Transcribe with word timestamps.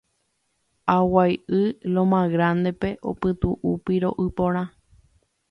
Aguaiʼy 0.95 1.59
Loma 1.93 2.21
Grandepe 2.33 2.89
opytuʼu 3.09 3.69
piroʼy 3.85 4.25
porã. 4.37 4.63